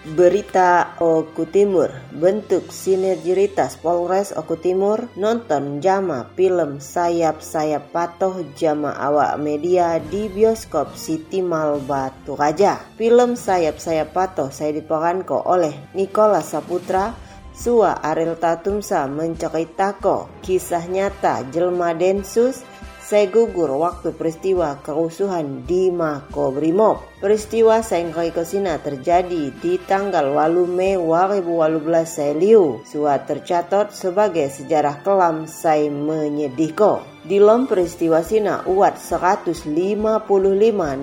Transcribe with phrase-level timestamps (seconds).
[0.00, 1.92] Berita Oku Timur.
[2.16, 5.12] Bentuk sinergiritas Polres Oku Timur.
[5.12, 12.80] Nonton Jama film Sayap-Sayap Patoh Jama Awak Media di bioskop Siti Mal Batu Raja.
[12.96, 17.12] Film Sayap-Sayap Patoh saya diperankan oleh Nikola Saputra
[17.52, 22.64] Sua Ariel Tatumsa menceritakan kisah nyata Jelma Densus
[23.10, 27.02] saya gugur waktu peristiwa kerusuhan di Makobrimob.
[27.18, 32.78] Peristiwa Sengkoi Kosina terjadi di tanggal 8 Mei 2018 Seliu.
[32.86, 37.02] Sua tercatat sebagai sejarah kelam saya menyedihko.
[37.26, 40.22] Di lom peristiwa Sina uat 155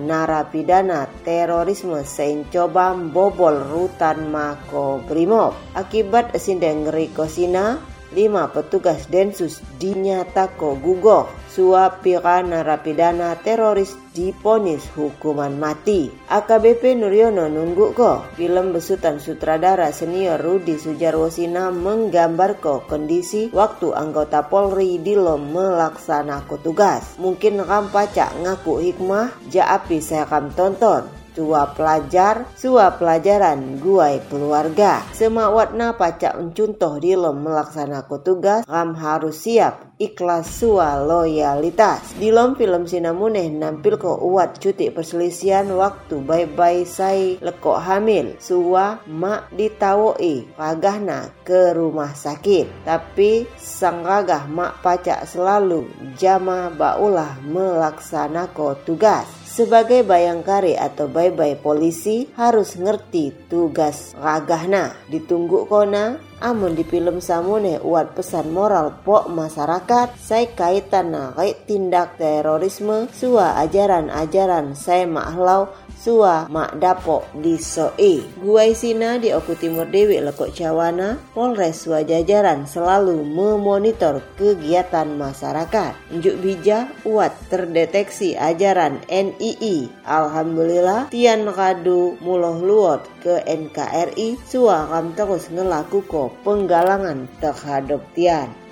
[0.08, 2.00] narapidana terorisme
[2.48, 5.52] coba bobol rutan Makobrimob.
[5.76, 6.88] Akibat esindeng
[7.28, 7.76] Sina,
[8.12, 16.06] lima petugas Densus dinyatako gugur suap pira narapidana teroris diponis hukuman mati.
[16.30, 24.46] AKBP Nuryono nunggu ko film besutan sutradara senior Rudi Sujarwosina menggambar ko kondisi waktu anggota
[24.46, 27.18] Polri di lom melaksanakan tugas.
[27.18, 34.18] Mungkin kam pacak ngaku hikmah, ja api saya kam tonton tua pelajar, sua pelajaran guai
[34.26, 35.06] keluarga.
[35.14, 42.18] Semawatna pacak mencuntoh di lom melaksanakan tugas, ram harus siap ikhlas sua loyalitas.
[42.18, 48.34] Di lom film Sinamune nampil ko uat cuti perselisihan waktu bye-bye say lekok hamil.
[48.42, 52.82] Sua mak ditawoi ragahna ke rumah sakit.
[52.82, 55.86] Tapi sang ragah mak pacak selalu
[56.18, 59.37] jama baulah melaksanakan tugas.
[59.58, 64.94] Sebagai bayangkari atau bye-bye polisi harus ngerti tugas ragahna.
[65.10, 71.66] Ditunggu kona, amun di film samune uat pesan moral pok masyarakat saya kaitan na kait
[71.66, 75.66] tindak terorisme sua ajaran-ajaran saya maklau
[75.98, 78.22] sua mak dapo di soe.
[78.38, 85.98] Guai sina di Oku Timur Dewi lekok cawana, Polres sua jajaran selalu memonitor kegiatan masyarakat.
[86.14, 89.90] Unjuk bija uat terdeteksi ajaran NII.
[90.06, 98.67] Alhamdulillah tian kadu muloh luot ke NKRI sua kam terus ngelaku ko penggalangan terhadap tian.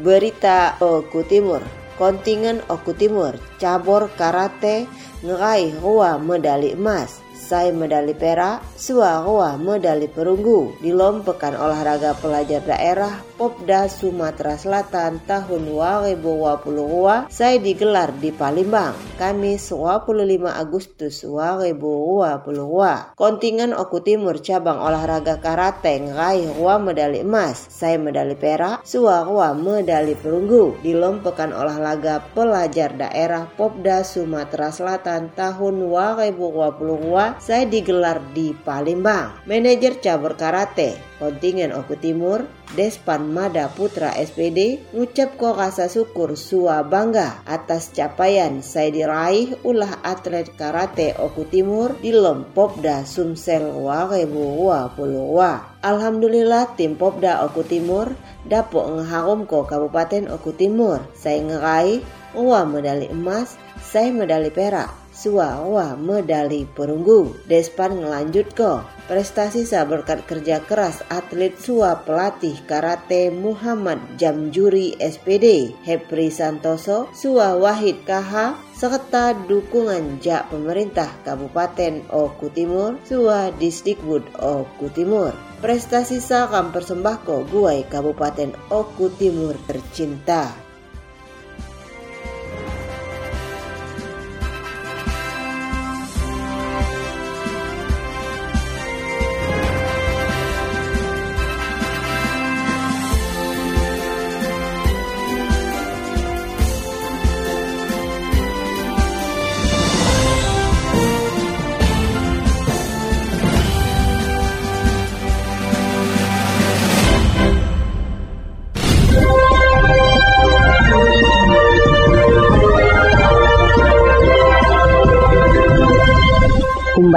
[0.00, 1.60] Berita Oku Timur.
[2.00, 4.88] Kontingen Oku Timur cabur karate
[5.20, 12.62] ngeraih rua medali emas saya medali perak, Sua Roa medali perunggu di lompekan olahraga pelajar
[12.62, 23.18] daerah Popda Sumatera Selatan tahun 2022 saya digelar di Palembang, Kamis 25 Agustus 2022.
[23.18, 29.58] Kontingen Oku Timur cabang olahraga karate ngeraih Roa medali emas, saya medali perak, Sua Roa
[29.58, 38.52] medali perunggu di lompekan olahraga pelajar daerah Popda Sumatera Selatan tahun 2022 saya digelar di
[38.52, 39.32] Palembang.
[39.48, 46.80] Manajer cabur karate kontingen Oku Timur, Despan Mada Putra SPD, ngucap ko rasa syukur sua
[46.80, 54.68] bangga atas capaian saya diraih ulah atlet karate Oku Timur di lom Popda Sumsel Warebu
[54.68, 55.80] Wapuluwa.
[55.80, 58.12] Alhamdulillah tim Popda Oku Timur
[58.48, 61.00] dapok ngeharum ko Kabupaten Oku Timur.
[61.16, 62.04] Saya ngeraih
[62.36, 67.44] uang medali emas, saya medali perak, suawa medali perunggu.
[67.44, 68.80] Despan ngelanjut ko.
[69.04, 77.58] Prestasi sa berkat kerja keras atlet sua pelatih karate Muhammad Jamjuri SPD, Hepri Santoso, sua
[77.58, 85.36] Wahid KH, serta dukungan jak pemerintah Kabupaten Oku Timur, sua Disdikbud Oku Timur.
[85.60, 90.69] Prestasi sa kam persembahko guai Kabupaten Oku Timur tercinta.